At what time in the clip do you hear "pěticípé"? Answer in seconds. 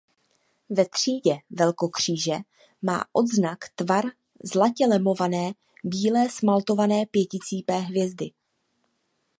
7.05-7.73